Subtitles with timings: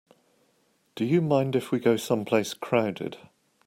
[0.95, 3.17] Do you mind if we go someplace crowded?